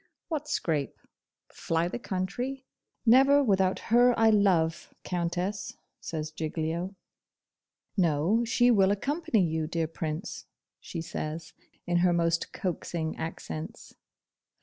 [0.29, 0.97] 'What scrape?
[1.53, 2.65] fly the country?
[3.05, 6.95] Never without her I love, Countess,' says Giglio.
[7.95, 10.47] 'No, she will accompany you, dear Prince,'
[10.79, 11.53] she says,
[11.85, 13.93] in her most coaxing accents.